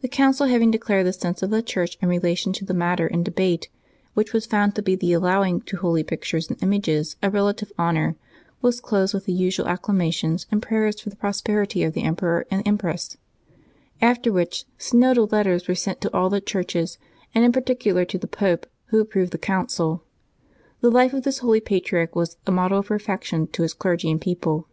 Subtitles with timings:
[0.00, 3.22] The council, having declared the sense of the Church in relation to the matter in
[3.22, 3.68] debate,
[4.14, 8.16] which was found to be the allowing to holy pictures and images a relative honor,
[8.60, 12.66] was closed with the usual acclamations and prayers for the prosperity of the emperor and
[12.66, 13.16] empress;
[14.02, 16.98] after which, synodal letters were sent to all the churches,
[17.32, 20.02] and in particular to the Pope, who approved the council.
[20.80, 24.20] The life of this holy patriarch was a model of perfection to his clergy and
[24.20, 24.66] people.